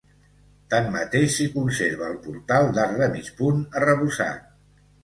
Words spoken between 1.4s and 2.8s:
conserva el portal,